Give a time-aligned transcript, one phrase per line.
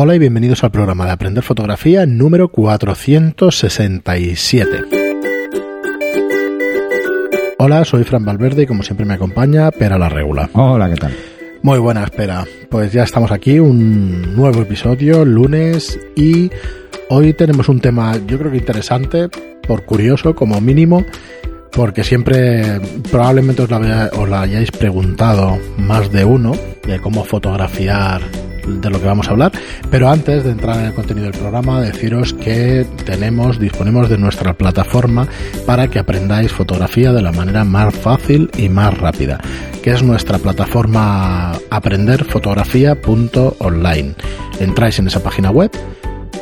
[0.00, 4.70] Hola y bienvenidos al programa de Aprender Fotografía número 467.
[7.58, 10.48] Hola, soy Fran Valverde y como siempre me acompaña Pera la Regula.
[10.52, 11.16] Hola, ¿qué tal?
[11.62, 12.46] Muy buena espera.
[12.70, 16.48] Pues ya estamos aquí, un nuevo episodio, lunes, y
[17.08, 19.28] hoy tenemos un tema yo creo que interesante,
[19.66, 21.04] por curioso como mínimo,
[21.72, 22.80] porque siempre
[23.10, 26.52] probablemente os la, os la hayáis preguntado más de uno
[26.86, 28.22] de cómo fotografiar
[28.80, 29.52] de lo que vamos a hablar.
[29.90, 34.54] Pero antes de entrar en el contenido del programa, deciros que tenemos, disponemos de nuestra
[34.54, 35.26] plataforma
[35.66, 39.40] para que aprendáis fotografía de la manera más fácil y más rápida,
[39.82, 44.14] que es nuestra plataforma aprenderfotografía.online.
[44.60, 45.70] Entráis en esa página web,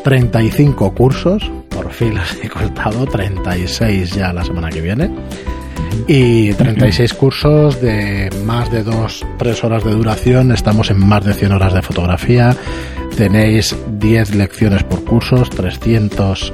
[0.04, 5.10] 35 cursos, por fin las he contado, 36 ya la semana que viene
[6.06, 10.52] y 36 cursos de más de 2-3 horas de duración.
[10.52, 12.56] Estamos en más de 100 horas de fotografía.
[13.16, 16.52] Tenéis 10 lecciones por cursos, 300,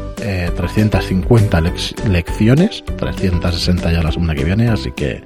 [0.57, 1.63] 350 eh,
[2.09, 5.23] lecciones, 360 ya la semana que viene, así que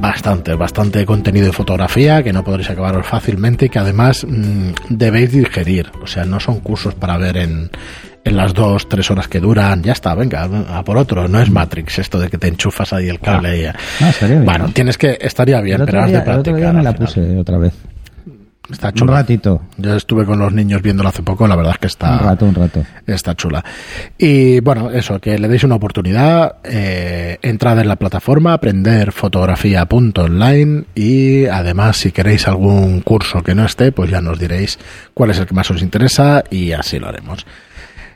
[0.00, 5.32] bastante, bastante contenido de fotografía que no podréis acabaros fácilmente y que además mm, debéis
[5.32, 5.90] digerir.
[6.02, 7.70] O sea, no son cursos para ver en,
[8.28, 11.26] en las dos, tres horas que duran, ya está, venga, a por otro.
[11.28, 13.74] No es Matrix esto de que te enchufas ahí el cable y ya.
[14.00, 14.12] Ah,
[14.44, 16.74] bueno, tienes que, estaría bien, pero has de practicar.
[16.74, 17.72] me la puse otra vez.
[18.70, 19.12] Está chula.
[19.12, 19.62] Un ratito.
[19.78, 22.12] Yo estuve con los niños viéndolo hace poco, la verdad es que está.
[22.12, 22.84] Un rato, un rato.
[23.06, 23.64] Está chula.
[24.18, 26.56] Y bueno, eso, que le deis una oportunidad.
[26.64, 33.64] Eh, entrad en la plataforma, aprender fotografía.online y además, si queréis algún curso que no
[33.64, 34.78] esté, pues ya nos diréis
[35.14, 37.46] cuál es el que más os interesa y así lo haremos.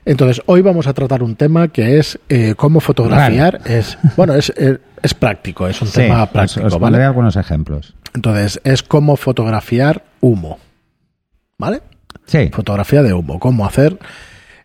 [0.04, 3.60] Entonces, hoy vamos a tratar un tema que es eh, cómo fotografiar.
[3.64, 6.66] Es bueno, es, eh, es, práctico, es un tema práctico.
[6.66, 7.94] Os, os algunos ejemplos.
[8.14, 10.58] Entonces, es cómo fotografiar humo.
[11.56, 11.82] ¿Vale?
[12.26, 12.50] Sí.
[12.52, 13.38] Fotografía de humo.
[13.38, 13.98] Cómo hacer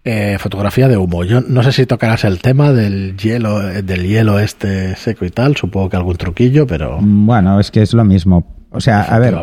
[0.04, 1.24] eh, fotografía de humo.
[1.24, 5.56] Yo no sé si tocarás el tema del hielo, del hielo este seco y tal.
[5.56, 6.98] Supongo que algún truquillo, pero.
[7.00, 8.56] Bueno, es que es lo mismo.
[8.72, 9.36] O sea, a ver.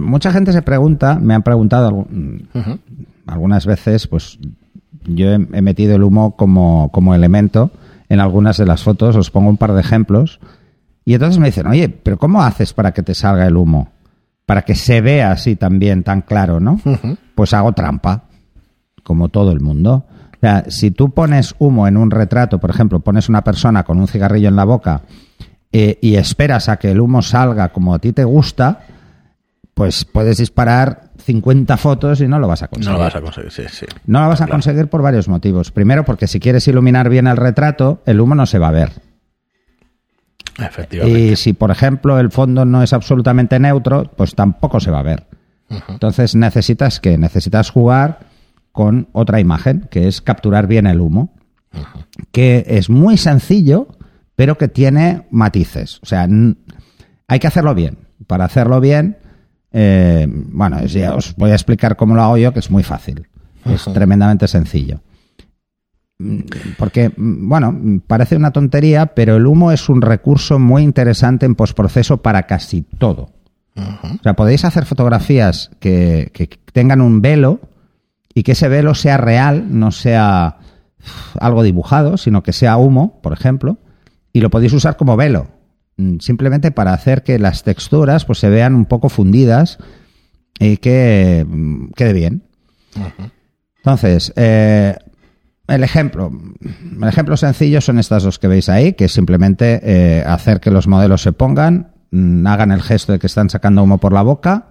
[0.00, 2.06] Mucha gente se pregunta, me han preguntado
[3.26, 4.38] algunas veces, pues
[5.08, 7.70] yo he, metido el humo como, como, elemento
[8.08, 10.40] en algunas de las fotos, os pongo un par de ejemplos,
[11.04, 13.88] y entonces me dicen, oye, pero ¿cómo haces para que te salga el humo?
[14.46, 16.80] Para que se vea así también, tan claro, ¿no?
[17.34, 18.24] Pues hago trampa,
[19.02, 20.04] como todo el mundo.
[20.34, 23.98] O sea, si tú pones humo en un retrato, por ejemplo, pones una persona con
[23.98, 25.02] un cigarrillo en la boca
[25.72, 28.80] eh, y esperas a que el humo salga como a ti te gusta,
[29.78, 32.90] pues puedes disparar 50 fotos y no lo vas a conseguir.
[32.90, 33.86] No lo vas a conseguir, sí, sí.
[34.06, 35.70] No lo vas a conseguir por varios motivos.
[35.70, 38.90] Primero, porque si quieres iluminar bien el retrato, el humo no se va a ver.
[40.58, 41.20] Efectivamente.
[41.20, 45.04] Y si, por ejemplo, el fondo no es absolutamente neutro, pues tampoco se va a
[45.04, 45.26] ver.
[45.88, 48.18] Entonces necesitas que necesitas jugar
[48.72, 51.34] con otra imagen, que es capturar bien el humo,
[52.32, 53.86] que es muy sencillo,
[54.34, 56.00] pero que tiene matices.
[56.02, 56.26] O sea,
[57.28, 57.98] hay que hacerlo bien.
[58.26, 59.18] Para hacerlo bien,
[59.72, 63.26] eh, bueno, ya os voy a explicar cómo lo hago yo, que es muy fácil.
[63.64, 65.00] Es tremendamente sencillo.
[66.18, 66.40] Mm,
[66.78, 71.54] porque, mm, bueno, parece una tontería, pero el humo es un recurso muy interesante en
[71.54, 73.30] postproceso para casi todo.
[73.76, 77.60] O sea, podéis hacer fotografías que, que, tengan un velo
[78.34, 80.56] y que ese velo sea real, no sea
[81.38, 83.78] algo dibujado, sino que sea humo, por ejemplo,
[84.32, 85.46] y lo podéis usar como velo.
[85.98, 89.78] Mm, simplemente para hacer que las texturas pues se vean un poco fundidas
[90.60, 92.44] y que mm, quede bien.
[93.78, 94.96] Entonces, eh,
[95.66, 96.30] el ejemplo,
[97.02, 100.70] el ejemplo sencillo son estas dos que veis ahí, que es simplemente eh, hacer que
[100.70, 104.22] los modelos se pongan, mm, hagan el gesto de que están sacando humo por la
[104.22, 104.68] boca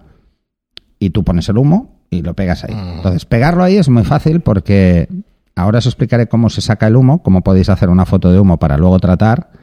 [0.98, 2.74] y tú pones el humo y lo pegas ahí.
[2.74, 5.08] Entonces, pegarlo ahí es muy fácil porque
[5.54, 8.58] ahora os explicaré cómo se saca el humo, cómo podéis hacer una foto de humo
[8.58, 9.57] para luego tratar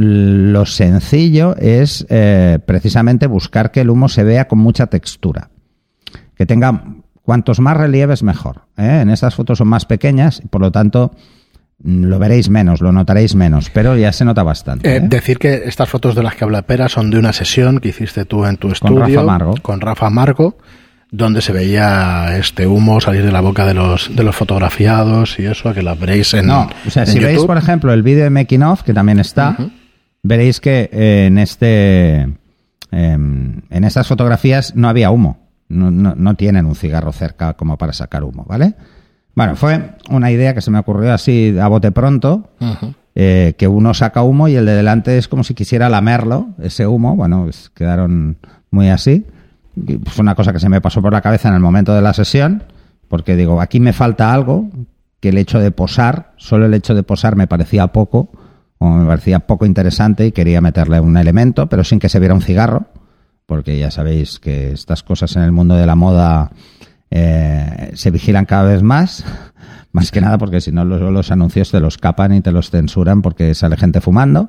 [0.00, 5.50] lo sencillo es eh, precisamente buscar que el humo se vea con mucha textura.
[6.34, 6.84] Que tenga
[7.22, 8.62] cuantos más relieves mejor.
[8.78, 9.00] ¿eh?
[9.02, 11.12] En estas fotos son más pequeñas y por lo tanto
[11.82, 14.96] mm, lo veréis menos, lo notaréis menos, pero ya se nota bastante.
[14.96, 17.90] Eh, decir que estas fotos de las que habla Pera son de una sesión que
[17.90, 20.56] hiciste tú en tu estudio con Rafa Margo, con Rafa Margo
[21.12, 25.46] donde se veía este humo salir de la boca de los, de los fotografiados y
[25.46, 26.46] eso, que las veréis en.
[26.46, 29.56] No, o sea, si veis, por ejemplo, el vídeo de Making Off, que también está,
[30.22, 32.22] veréis que eh, en este
[32.92, 35.38] em, en estas fotografías no había humo.
[35.68, 38.74] No, no, tienen un cigarro cerca como para sacar humo, ¿vale?
[39.36, 42.50] Bueno, fue una idea que se me ocurrió así a bote pronto,
[43.14, 46.88] eh, que uno saca humo y el de delante es como si quisiera lamerlo, ese
[46.88, 48.38] humo, bueno, pues quedaron
[48.72, 49.26] muy así.
[50.06, 52.14] fue una cosa que se me pasó por la cabeza en el momento de la
[52.14, 52.64] sesión,
[53.06, 54.68] porque digo, aquí me falta algo,
[55.20, 58.30] que el hecho de posar, solo el hecho de posar me parecía poco,
[58.82, 62.34] o me parecía poco interesante y quería meterle un elemento, pero sin que se viera
[62.34, 62.86] un cigarro,
[63.44, 66.50] porque ya sabéis que estas cosas en el mundo de la moda
[67.10, 69.22] eh, se vigilan cada vez más,
[69.92, 72.70] más que nada porque si no los, los anuncios te los capan y te los
[72.70, 74.48] censuran porque sale gente fumando,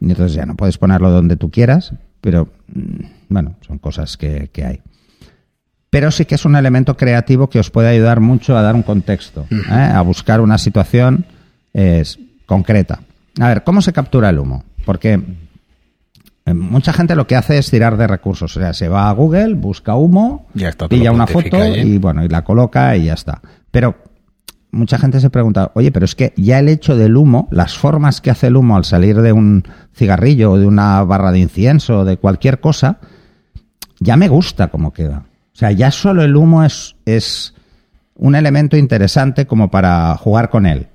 [0.00, 1.92] y entonces ya no puedes ponerlo donde tú quieras,
[2.22, 4.80] pero mm, bueno, son cosas que, que hay
[5.90, 8.84] pero sí que es un elemento creativo que os puede ayudar mucho a dar un
[8.84, 9.72] contexto, ¿eh?
[9.72, 11.26] a buscar una situación
[12.46, 13.00] concreta.
[13.38, 14.64] A ver, ¿cómo se captura el humo?
[14.84, 15.20] Porque
[16.46, 19.12] eh, mucha gente lo que hace es tirar de recursos, o sea, se va a
[19.12, 20.46] Google, busca humo,
[20.88, 23.40] pilla una foto y bueno, y la coloca y ya está.
[23.70, 23.96] Pero
[24.72, 28.20] mucha gente se pregunta, oye, pero es que ya el hecho del humo, las formas
[28.20, 32.00] que hace el humo al salir de un cigarrillo o de una barra de incienso
[32.00, 32.98] o de cualquier cosa,
[34.00, 35.24] ya me gusta cómo queda.
[35.52, 37.54] O sea, ya solo el humo es, es
[38.14, 40.88] un elemento interesante como para jugar con él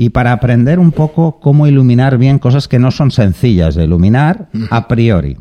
[0.00, 4.48] y para aprender un poco cómo iluminar bien cosas que no son sencillas de iluminar
[4.70, 5.36] a priori.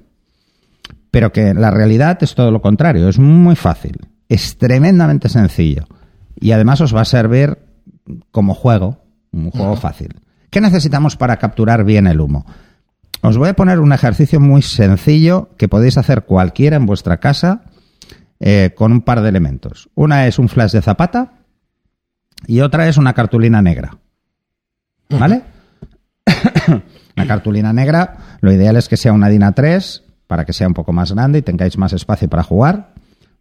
[1.12, 5.88] Pero que la realidad es todo lo contrario, es muy fácil, es tremendamente sencillo
[6.36, 7.58] y además os va a servir
[8.32, 9.02] como juego,
[9.32, 10.20] un juego fácil.
[10.50, 12.46] ¿Qué necesitamos para capturar bien el humo?
[13.22, 17.62] Os voy a poner un ejercicio muy sencillo que podéis hacer cualquiera en vuestra casa
[18.42, 19.90] eh, con un par de elementos.
[19.96, 21.36] Una es un flash de zapata
[22.46, 24.00] y otra es una cartulina negra.
[25.10, 25.44] ¿Vale?
[27.16, 30.74] la cartulina negra, lo ideal es que sea una DIN A3 para que sea un
[30.74, 32.94] poco más grande y tengáis más espacio para jugar,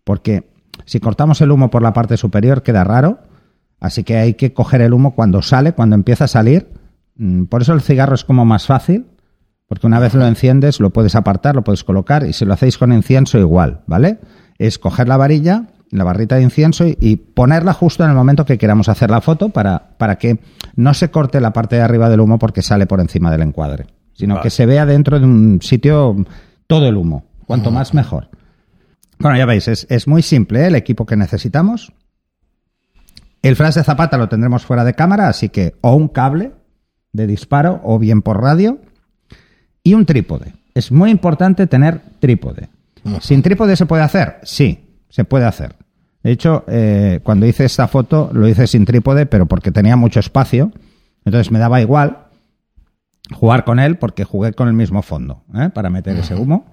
[0.04, 0.50] porque
[0.86, 3.18] si cortamos el humo por la parte superior queda raro,
[3.80, 6.72] así que hay que coger el humo cuando sale, cuando empieza a salir.
[7.16, 9.06] Mm, por eso el cigarro es como más fácil,
[9.66, 12.78] porque una vez lo enciendes lo puedes apartar, lo puedes colocar y si lo hacéis
[12.78, 14.18] con incienso igual, ¿vale?
[14.58, 18.58] es coger la varilla, la barrita de incienso y, ponerla justo en el momento que
[18.58, 20.38] queramos hacer la foto para, para que
[20.76, 23.86] no se corte la parte de arriba del humo porque sale por encima del encuadre,
[24.14, 26.16] sino que se vea dentro de un sitio
[26.66, 27.24] todo el humo.
[27.46, 28.28] Cuanto más mejor.
[29.18, 30.66] Bueno, ya veis, es, muy simple ¿eh?
[30.66, 31.92] el equipo que necesitamos.
[33.42, 36.52] El flash de zapata lo tendremos fuera de cámara, así que o un cable
[37.12, 38.78] de disparo o bien por radio
[39.82, 40.52] y un trípode.
[40.74, 42.68] Es muy importante tener trípode.
[43.20, 44.38] ¿Sin trípode se puede hacer?
[44.42, 45.76] Sí, se puede hacer.
[46.22, 50.20] De hecho, eh, cuando hice esta foto lo hice sin trípode, pero porque tenía mucho
[50.20, 50.72] espacio.
[51.24, 52.26] Entonces me daba igual
[53.32, 55.70] jugar con él porque jugué con el mismo fondo ¿eh?
[55.72, 56.66] para meter ese humo.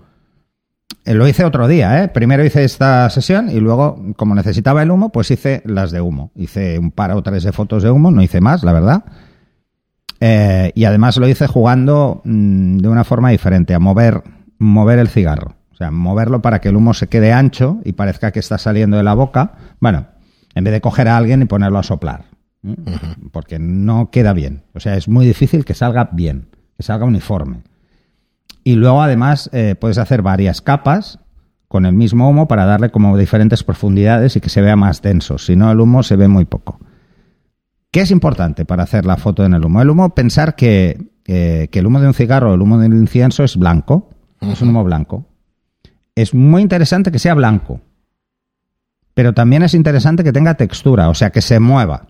[1.03, 2.07] Eh, lo hice otro día, ¿eh?
[2.07, 6.31] Primero hice esta sesión y luego, como necesitaba el humo, pues hice las de humo.
[6.35, 9.03] Hice un par o tres de fotos de humo, no hice más, la verdad.
[10.73, 14.23] y además lo hice jugando mm, de una forma diferente, a mover,
[14.57, 15.55] mover el cigarro.
[15.75, 18.95] O sea, moverlo para que el humo se quede ancho y parezca que está saliendo
[18.95, 19.55] de la boca.
[19.81, 20.07] Bueno,
[20.53, 22.27] en vez de coger a alguien y ponerlo a soplar.
[23.33, 24.63] Porque no queda bien.
[24.73, 27.63] O sea, es muy difícil que salga bien, que salga uniforme.
[28.63, 31.19] Y luego, además, eh, puedes hacer varias capas
[31.67, 35.37] con el mismo humo para darle como diferentes profundidades y que se vea más denso.
[35.37, 36.79] Si no, el humo se ve muy poco.
[37.91, 39.81] ¿Qué es importante para hacer la foto en el humo?
[39.81, 42.93] El humo, pensar que, eh, que el humo de un cigarro o el humo del
[42.93, 44.09] incienso es blanco.
[44.39, 45.34] Es un humo blanco
[46.15, 47.81] es muy interesante que sea blanco,
[49.13, 52.07] pero también es interesante que tenga textura, o sea, que se mueva.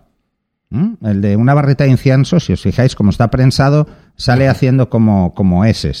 [0.70, 0.94] ¿Mm?
[1.06, 3.86] El de una barrita de incienso, si os fijáis, como está prensado,
[4.16, 5.92] sale haciendo como, como S.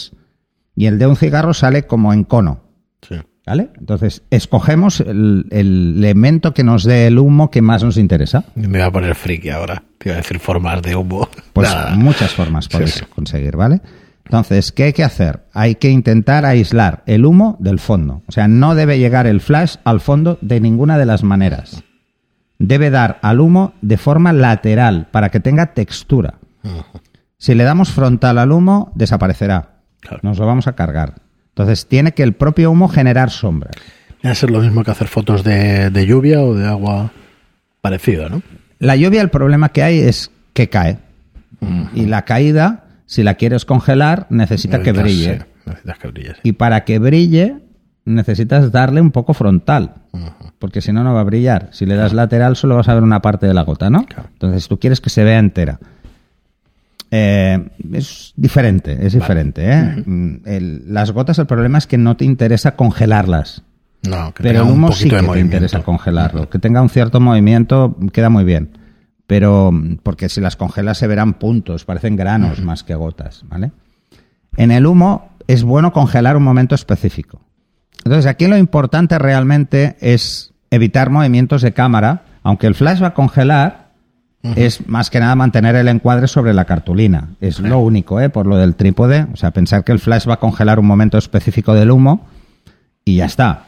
[0.74, 2.60] Y el de un cigarro sale como en cono.
[3.46, 3.70] ¿Vale?
[3.78, 8.42] Entonces, escogemos el, elemento que nos dé el humo que más nos interesa.
[8.56, 9.84] Me voy a poner friki ahora.
[9.98, 11.28] Te iba a decir formas de humo.
[11.52, 13.80] Pues muchas formas podéis conseguir, ¿vale?
[14.26, 15.44] Entonces, ¿qué hay que hacer?
[15.52, 18.22] Hay que intentar aislar el humo del fondo.
[18.26, 21.84] O sea, no debe llegar el flash al fondo de ninguna de las maneras.
[22.58, 26.34] Debe dar al humo de forma lateral para que tenga textura.
[27.38, 29.76] Si le damos frontal al humo, desaparecerá.
[30.22, 31.14] Nos lo vamos a cargar.
[31.50, 33.70] Entonces, tiene que el propio humo generar sombra.
[34.24, 37.12] Debe ser lo mismo que hacer fotos de, lluvia o de agua
[37.80, 38.42] parecido, ¿no?
[38.80, 40.98] La lluvia, el problema que hay es que cae.
[41.94, 45.46] Y la caída si la quieres congelar, necesita que brille.
[45.64, 47.58] necesitas que brille Y para que brille,
[48.04, 49.94] necesitas darle un poco frontal.
[50.58, 51.68] Porque si no, no va a brillar.
[51.72, 54.06] Si le das lateral, solo vas a ver una parte de la gota, ¿no?
[54.32, 55.78] Entonces tú quieres que se vea entera.
[57.10, 59.70] Eh, es diferente, es diferente.
[59.70, 60.02] ¿eh?
[60.04, 60.36] Mm,
[60.88, 63.62] las gotas, el problema es que no te interesa congelarlas.
[64.02, 66.48] No, que pero el humo sí que te interesa congelarlo.
[66.48, 68.70] Que tenga un cierto movimiento, queda muy bien
[69.26, 73.72] pero porque si las congelas se verán puntos, parecen granos más que gotas, ¿vale?
[74.56, 77.40] En el humo es bueno congelar un momento específico.
[78.04, 83.14] Entonces, aquí lo importante realmente es evitar movimientos de cámara, aunque el flash va a
[83.14, 83.86] congelar,
[84.54, 87.30] es más que nada mantener el encuadre sobre la cartulina.
[87.40, 88.30] Es lo único, ¿eh?
[88.30, 89.26] Por lo del trípode.
[89.32, 92.26] O sea, pensar que el flash va a congelar un momento específico del humo
[93.04, 93.64] y ya está.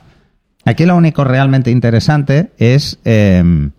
[0.65, 3.71] Aquí lo único realmente interesante es eh,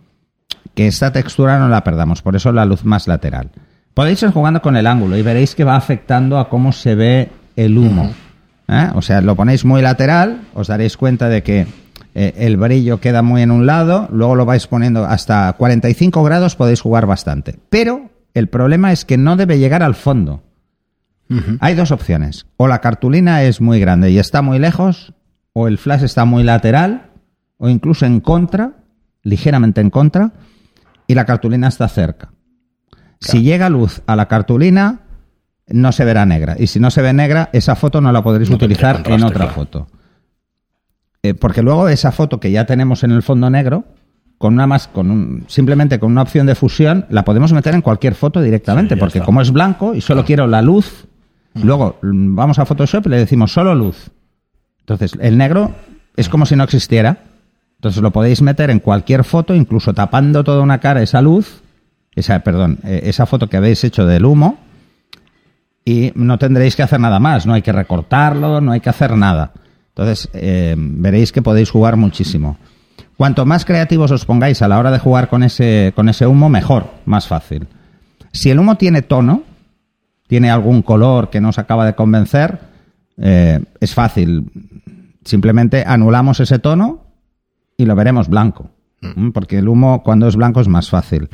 [0.75, 3.51] que esta textura no la perdamos, por eso la luz más lateral.
[3.93, 7.29] Podéis ir jugando con el ángulo y veréis que va afectando a cómo se ve
[7.55, 8.11] el humo.
[8.67, 8.89] ¿eh?
[8.95, 11.67] O sea, lo ponéis muy lateral, os daréis cuenta de que
[12.15, 16.55] eh, el brillo queda muy en un lado, luego lo vais poniendo hasta 45 grados,
[16.55, 17.59] podéis jugar bastante.
[17.69, 20.43] Pero el problema es que no debe llegar al fondo.
[21.59, 22.47] Hay dos opciones.
[22.57, 25.13] O la cartulina es muy grande y está muy lejos,
[25.53, 27.11] o el flash está muy lateral,
[27.57, 28.77] o incluso en contra,
[29.21, 30.31] ligeramente en contra,
[31.09, 32.31] y la cartulina está cerca.
[33.19, 34.99] Si llega luz a la cartulina,
[35.67, 36.55] no se verá negra.
[36.57, 39.45] Y si no se ve negra, esa foto no la podréis No utilizar en otra
[39.47, 39.51] claro.
[39.53, 39.87] foto.
[41.23, 43.85] Eh, porque luego esa foto que ya tenemos en el fondo negro,
[44.37, 47.81] con una más, con un, simplemente con una opción de fusión, la podemos meter en
[47.81, 49.25] cualquier foto directamente, Sí, porque está.
[49.25, 51.07] como es blanco y solo quiero la luz,
[51.55, 54.11] luego mm, vamos a Photoshop y le decimos solo luz.
[54.81, 55.73] Entonces, el negro
[56.15, 57.17] es como si no existiera.
[57.79, 61.61] Entonces lo podéis meter en cualquier foto, incluso tapando toda una cara esa luz,
[62.13, 64.57] esa, perdón, eh, esa foto que habéis hecho del humo,
[65.85, 69.15] y no tendréis que hacer nada más, no hay que recortarlo, no hay que hacer
[69.15, 69.53] nada.
[69.87, 72.57] Entonces, eh, veréis que podéis jugar muchísimo.
[73.15, 76.49] Cuanto más creativos os pongáis a la hora de jugar con ese, con ese humo,
[76.49, 77.67] mejor, más fácil.
[78.33, 79.43] Si el humo tiene tono,
[80.27, 82.59] tiene algún color que nos acaba de convencer,
[83.17, 84.51] eh, es fácil.
[85.23, 87.08] Simplemente anulamos ese tono
[87.79, 88.69] y lo veremos blanco.
[89.01, 89.31] ¿m?
[89.31, 91.29] Porque el humo cuando es blanco es más fácil.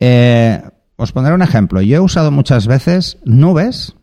[0.00, 0.60] Eh,
[0.96, 1.80] os pondré un ejemplo.
[1.80, 3.94] Yo he usado muchas veces nubes.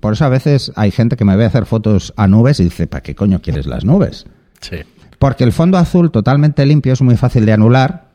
[0.00, 2.86] Por eso a veces hay gente que me ve hacer fotos a nubes y dice,
[2.86, 4.24] ¿para qué coño quieres las nubes?
[4.60, 4.78] Sí.
[5.18, 8.08] Porque el fondo azul totalmente limpio es muy fácil de anular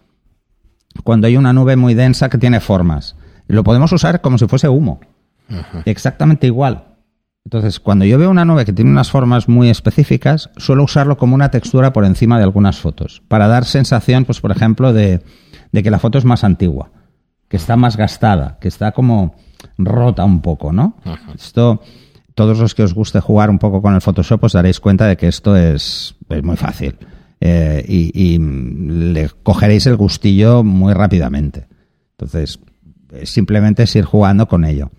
[1.03, 3.15] cuando hay una nube muy densa que tiene formas.
[3.47, 4.99] Lo podemos usar como si fuese humo.
[5.85, 6.88] Exactamente igual.
[7.49, 11.33] Entonces, cuando yo veo una nube que tiene unas formas muy específicas, suelo usarlo como
[11.33, 15.23] una textura por encima de algunas fotos, para dar sensación, pues por ejemplo, de,
[15.71, 16.91] de que la foto es más antigua,
[17.47, 19.33] que está más gastada, que está como
[19.79, 20.95] rota un poco, ¿no?
[21.33, 21.81] Esto,
[22.35, 25.17] todos los que os guste jugar un poco con el Photoshop os daréis cuenta de
[25.17, 26.97] que esto es, es muy fácil.
[27.41, 31.67] Eh, y, y le cogeréis el gustillo muy rápidamente.
[32.11, 32.59] Entonces,
[33.23, 34.91] simplemente es ir jugando con ello.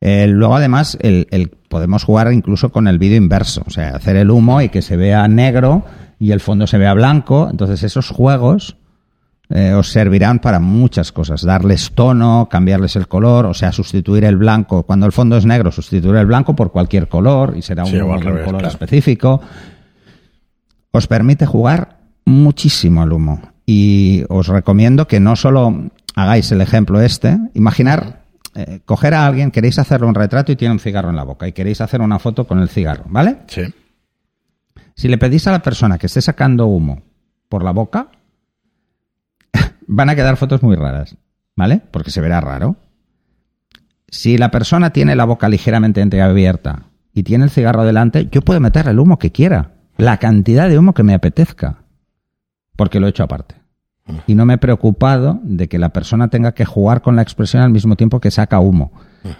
[0.00, 4.14] Eh, luego, además, el, el- podemos jugar incluso con el vídeo inverso, o sea, hacer
[4.14, 5.84] el humo y que se vea negro
[6.20, 7.48] y el fondo se vea blanco.
[7.50, 8.76] Entonces, esos juegos
[9.48, 11.42] eh, os servirán para muchas cosas.
[11.42, 14.84] Darles tono, cambiarles el color, o sea, sustituir el blanco.
[14.84, 17.96] Cuando el fondo es negro, sustituir el blanco por cualquier color y será un, Sí,
[17.96, 18.72] o al un revés, color claro.
[18.72, 19.40] específico.
[20.92, 23.40] Os permite jugar muchísimo al humo.
[23.66, 28.23] Y os recomiendo que no solo hagáis el ejemplo este, imaginar,
[28.54, 31.48] eh, coger a alguien, queréis hacerle un retrato y tiene un cigarro en la boca
[31.48, 33.38] y queréis hacer una foto con el cigarro, ¿vale?
[33.48, 33.62] Sí.
[34.94, 37.02] Si le pedís a la persona que esté sacando humo
[37.48, 38.08] por la boca,
[39.88, 41.16] van a quedar fotos muy raras,
[41.56, 41.82] ¿vale?
[41.90, 42.76] Porque se verá raro.
[44.08, 48.60] Si la persona tiene la boca ligeramente entreabierta y tiene el cigarro delante, yo puedo
[48.60, 51.82] meter el humo que quiera, la cantidad de humo que me apetezca,
[52.76, 53.63] porque lo he hecho aparte.
[54.26, 57.62] Y no me he preocupado de que la persona tenga que jugar con la expresión
[57.62, 58.92] al mismo tiempo que saca humo.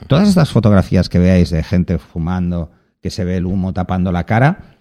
[0.07, 2.71] Todas estas fotografías que veáis de gente fumando,
[3.03, 4.77] que se ve el humo tapando la cara,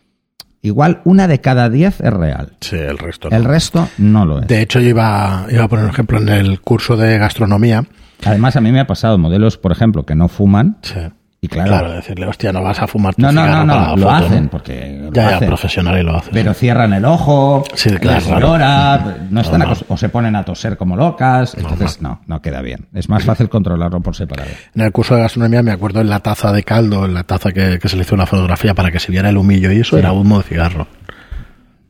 [0.62, 2.54] igual una de cada diez es real.
[2.62, 3.36] Sí, el resto no.
[3.36, 4.48] El resto no lo es.
[4.48, 7.84] De hecho, yo iba, iba a poner un ejemplo en el curso de gastronomía.
[8.26, 10.78] Además, a mí me ha pasado modelos, por ejemplo, que no fuman.
[10.82, 11.00] Sí.
[11.44, 13.96] Y claro, decirle, hostia, no vas a fumar tu no, no, no, no, para la
[13.98, 14.50] lo foto, hacen, ¿no?
[14.50, 15.48] porque lo Ya, ya, hacen.
[15.50, 16.30] profesional y lo hace.
[16.32, 18.48] Pero cierran el ojo, Sí, claro, les claro.
[18.48, 22.62] llora, no están acos- o se ponen a toser como locas, entonces no, no queda
[22.62, 22.86] bien.
[22.94, 24.50] Es más fácil controlarlo por separado.
[24.74, 27.52] En el curso de gastronomía me acuerdo en la taza de caldo, en la taza
[27.52, 29.98] que, que se le hizo una fotografía para que se viera el humillo y eso
[29.98, 30.00] Sí.
[30.00, 30.88] era humo de cigarro.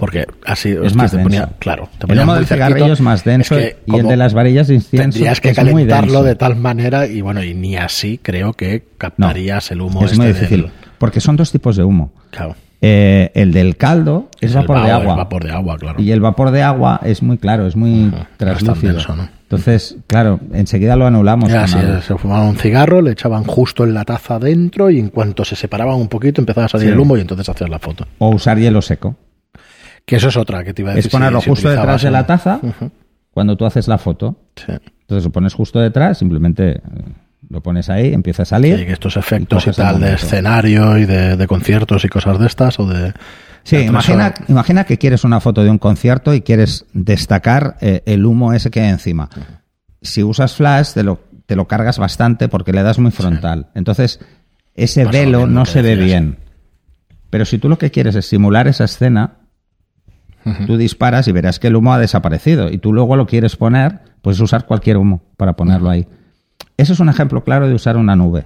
[0.04, 1.30] Porque así Es más te denso.
[1.30, 3.96] ponía, claro, te El ponía humo muy del cigarrillo es más denso Es que y
[3.96, 7.22] el de las varillas de incienso Tendrías que es muy calentarlo de tal manera y
[7.22, 11.22] bueno, y ni así creo que captarías el humo es muy este difícil, del- porque
[11.22, 12.12] son dos tipos de humo.
[12.32, 12.56] claro,
[12.86, 15.12] Eh, el del caldo es, Es el vapor de agua.
[15.14, 16.02] el vapor de agua, claro.
[16.02, 18.92] Y el vapor de agua es muy claro, es muy translúcido.
[18.96, 19.30] denso, ¿no?
[19.44, 21.50] Entonces, claro, enseguida lo anulamos.
[21.50, 25.56] Se fumaban un cigarro, le echaban justo en la taza dentro y en cuanto se
[25.56, 26.94] separaban un poquito empezaba a salir Sí.
[26.94, 28.06] el humo y entonces hacías la foto.
[28.18, 29.16] O usar hielo seco.
[30.06, 31.08] Que eso es otra que te iba a decir.
[31.08, 32.60] Es ponerlo si- si justo detrás de la taza
[33.32, 34.38] cuando tú haces la foto.
[34.56, 34.74] sí.
[35.02, 36.82] Entonces lo pones justo detrás, simplemente eh,
[37.50, 38.78] lo pones ahí, empieza a salir.
[38.78, 42.80] Sí, estos efectos y, tal de escenario y de, de conciertos y cosas de estas
[42.80, 43.14] o de,
[43.64, 48.26] Sí, imagina, imagina que quieres una foto de un concierto y quieres destacar eh, el
[48.26, 49.30] humo ese que hay encima.
[50.02, 53.68] Si usas flash, te lo, te lo cargas bastante porque le das muy frontal.
[53.76, 54.20] Entonces,
[54.76, 56.40] ese velo no se ve bien.
[57.30, 59.36] Pero si tú lo que quieres es simular esa escena,
[60.68, 62.70] tú disparas y verás que el humo ha desaparecido.
[62.72, 66.08] Y tú luego lo quieres poner, puedes usar cualquier humo para ponerlo ahí.
[66.78, 68.46] Eso es un ejemplo claro de usar una nube.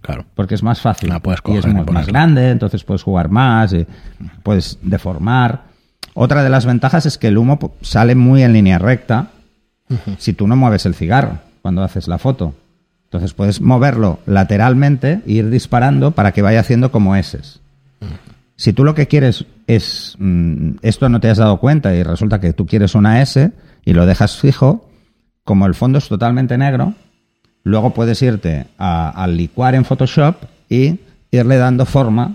[0.00, 0.24] Claro.
[0.34, 1.08] Porque es más fácil.
[1.08, 2.12] La puedes y es coger y mu- más ponerla.
[2.12, 3.86] grande, entonces puedes jugar más, y
[4.42, 5.64] puedes deformar.
[6.14, 9.28] Otra de las ventajas es que el humo po- sale muy en línea recta
[10.18, 12.54] si tú no mueves el cigarro cuando haces la foto.
[13.04, 17.60] Entonces puedes moverlo lateralmente e ir disparando para que vaya haciendo como eses.
[18.58, 22.40] Si tú lo que quieres es mm, esto no te has dado cuenta y resulta
[22.40, 23.52] que tú quieres una S
[23.84, 24.90] y lo dejas fijo,
[25.44, 26.92] como el fondo es totalmente negro,
[27.62, 30.36] luego puedes irte a, a licuar en Photoshop
[30.68, 30.98] y
[31.30, 32.34] irle dando forma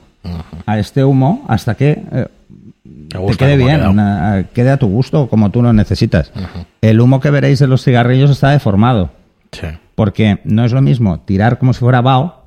[0.66, 2.28] a este humo hasta que eh,
[3.10, 6.32] Te quede bien, una- quede a tu gusto como tú lo necesitas.
[6.82, 9.12] El humo que veréis de los cigarrillos está deformado.
[9.52, 9.68] Sí.
[9.96, 12.46] Porque no es lo mismo tirar como si fuera bao,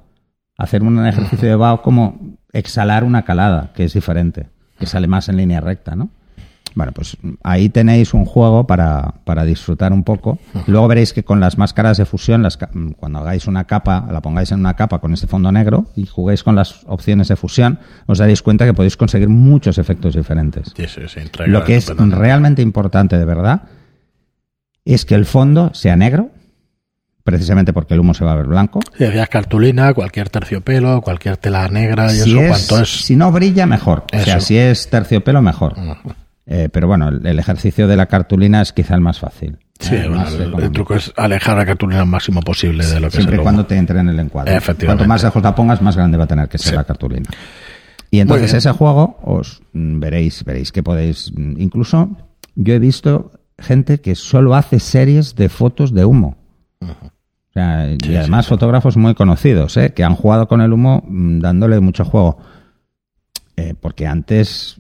[0.57, 2.19] hacer un ejercicio de bao como
[2.59, 4.47] exhalar una calada, que es diferente,
[4.79, 6.11] que sale más en línea recta, ¿no?
[6.77, 10.39] Bueno, pues ahí tenéis un juego para, para disfrutar un poco.
[10.67, 12.59] Luego veréis que con las máscaras de fusión, las
[12.99, 16.43] cuando hagáis una capa, la pongáis en una capa con este fondo negro y juguéis
[16.43, 20.75] con las opciones de fusión, os daréis cuenta que podéis conseguir muchos efectos diferentes.
[20.77, 21.21] Sí, sí, sí.
[21.21, 23.63] entrega Lo que es realmente importante de verdad
[24.85, 26.31] es que el fondo sea negro,
[27.27, 28.81] precisamente porque el humo se va a ver blanco.
[28.97, 33.05] Si decías cartulina, cualquier terciopelo, cualquier tela negra y Si, eso, es- es.
[33.05, 34.05] si no brilla, mejor.
[34.15, 35.75] O sea, si es terciopelo, mejor.
[36.47, 39.59] Eh, pero bueno, el, el ejercicio de la cartulina es quizá el más fácil.
[39.81, 43.17] Sí, Eh, más el- truco es alejar la cartulina lo máximo posible de lo que
[43.17, 43.67] Siempre es y el cuando humo.
[43.69, 44.57] te entre en el encuadre.
[44.57, 44.87] Efectivamente.
[44.87, 46.77] Cuanto más lejos la pongas, más grande va a tener que ser Sí.
[46.77, 47.29] la cartulina.
[48.11, 51.33] Y entonces ese juego os mm, veréis, veréis que podéis.
[51.37, 52.09] mm, Incluso
[52.55, 56.37] yo he visto gente que solo hace series de fotos de humo.
[57.57, 59.95] O sea, y además sí, fotógrafos muy conocidos, ¿eh?
[59.95, 62.39] que han jugado con el humo mm, dándole mucho juego.
[63.57, 64.79] Eh, porque antes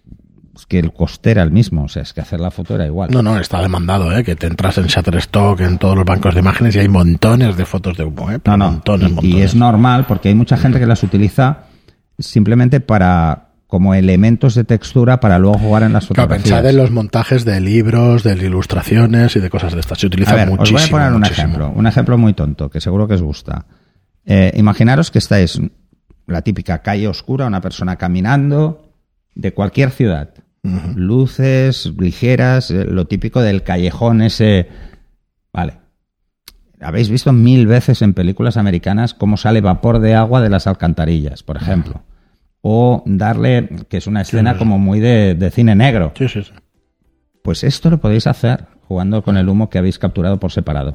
[0.55, 2.85] es que el coste era el mismo, o sea, es que hacer la foto era
[2.85, 3.11] igual.
[3.11, 4.23] No, no, está demandado, ¿eh?
[4.23, 7.65] Que te entras en Shutterstock, en todos los bancos de imágenes y hay montones de
[7.65, 8.41] fotos de humo, ¿eh?
[8.45, 8.71] No, no.
[8.73, 9.45] Montones, y, y montones.
[9.45, 11.61] es normal porque hay mucha gente que las utiliza
[12.19, 16.43] simplemente para como elementos de textura para luego jugar en las Claro, fotografías.
[16.61, 19.99] pensad en los montajes de libros, de ilustraciones y de cosas de estas.
[19.99, 20.79] Se utiliza A ver, os muchísimo.
[20.79, 21.47] voy a poner un muchísimo.
[21.49, 23.67] ejemplo, un ejemplo muy tonto que seguro que os gusta.
[24.25, 25.61] Eh, imaginaros que estáis
[26.27, 28.93] la típica calle oscura, una persona caminando
[29.35, 30.31] de cualquier ciudad,
[30.97, 34.69] luces ligeras, eh, lo típico del callejón ese,
[35.53, 35.75] vale.
[36.81, 41.43] Habéis visto mil veces en películas americanas cómo sale vapor de agua de las alcantarillas,
[41.43, 42.03] por ejemplo.
[42.69, 46.13] O darle, que es una escena como muy de, de cine negro.
[46.19, 46.51] Sí, sí, sí.
[47.43, 50.95] Pues esto lo podéis hacer jugando con el humo que habéis capturado por separado.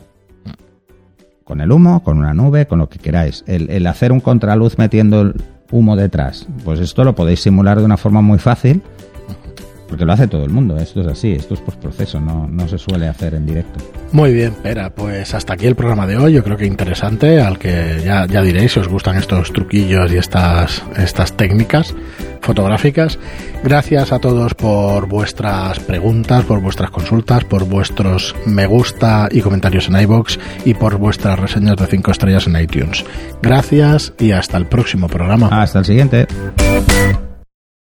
[1.46, 3.46] Con el humo, con una nube, con lo que queráis.
[3.48, 7.86] El, el hacer un contraluz metiendo el humo detrás, pues esto lo podéis simular de
[7.86, 8.82] una forma muy fácil,
[9.92, 10.78] porque lo hace todo el mundo.
[10.78, 13.84] Esto es así, esto es postproceso, no, no se suele hacer en directo.
[14.14, 16.32] Muy bien, Pera, pues hasta aquí el programa de hoy.
[16.32, 20.16] Yo creo que interesante, al que ya, ya diréis si os gustan estos truquillos y
[20.16, 21.94] estas, estas técnicas
[22.42, 23.20] fotográficas.
[23.66, 29.90] Gracias a todos por vuestras preguntas, por vuestras consultas, por vuestros me gusta y comentarios
[29.90, 33.04] en iBox y por vuestras reseñas de 5 estrellas en iTunes.
[33.42, 35.50] Gracias y hasta el próximo programa.
[35.52, 36.28] Hasta el siguiente.